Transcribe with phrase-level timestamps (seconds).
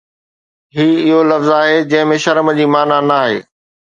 [0.75, 3.37] هي اهو لفظ آهي جنهن ۾ شرم جي معنيٰ ناهي